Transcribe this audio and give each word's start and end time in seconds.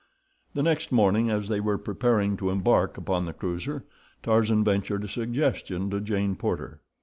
The 0.55 0.63
next 0.63 0.91
morning, 0.91 1.29
as 1.29 1.47
they 1.47 1.59
were 1.59 1.77
preparing 1.77 2.35
to 2.37 2.49
embark 2.49 2.97
upon 2.97 3.25
the 3.25 3.33
cruiser, 3.33 3.85
Tarzan 4.23 4.63
ventured 4.63 5.03
a 5.03 5.07
suggestion 5.07 5.91
to 5.91 6.01
Jane 6.01 6.35
Porter. 6.35 6.81